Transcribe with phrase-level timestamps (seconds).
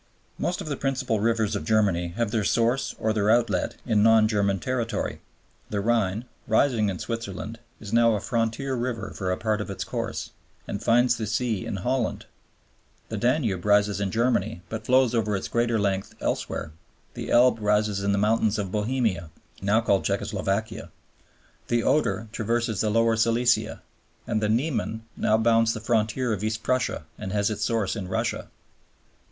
[0.39, 4.27] Most of the principal rivers of Germany have their source or their outlet in non
[4.27, 5.21] German territory.
[5.69, 9.83] The Rhine, rising in Switzerland, is now a frontier river for a part of its
[9.83, 10.31] course,
[10.67, 12.25] and finds the sea in Holland;
[13.09, 16.71] the Danube rises in Germany but flows over its greater length elsewhere;
[17.13, 19.29] the Elbe rises in the mountains of Bohemia,
[19.61, 20.89] now called Czecho Slovakia;
[21.67, 23.83] the Oder traverses Lower Silesia;
[24.25, 28.07] and the Niemen now bounds the frontier of East Prussia and has its source in
[28.07, 28.49] Russia.